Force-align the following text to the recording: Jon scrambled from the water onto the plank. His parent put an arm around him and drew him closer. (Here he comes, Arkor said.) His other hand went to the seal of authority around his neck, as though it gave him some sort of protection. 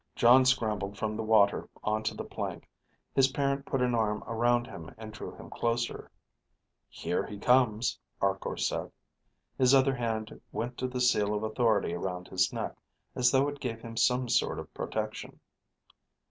Jon 0.15 0.45
scrambled 0.45 0.97
from 0.97 1.15
the 1.15 1.21
water 1.21 1.69
onto 1.83 2.15
the 2.15 2.23
plank. 2.23 2.67
His 3.13 3.27
parent 3.33 3.67
put 3.67 3.83
an 3.83 3.93
arm 3.93 4.23
around 4.25 4.65
him 4.65 4.91
and 4.97 5.13
drew 5.13 5.35
him 5.35 5.51
closer. 5.51 6.09
(Here 6.89 7.23
he 7.23 7.37
comes, 7.37 7.99
Arkor 8.19 8.57
said.) 8.57 8.91
His 9.59 9.75
other 9.75 9.93
hand 9.95 10.41
went 10.51 10.75
to 10.79 10.87
the 10.87 11.01
seal 11.01 11.35
of 11.35 11.43
authority 11.43 11.93
around 11.93 12.29
his 12.29 12.51
neck, 12.51 12.77
as 13.13 13.29
though 13.29 13.47
it 13.47 13.59
gave 13.59 13.81
him 13.81 13.95
some 13.95 14.27
sort 14.27 14.57
of 14.57 14.73
protection. 14.73 15.39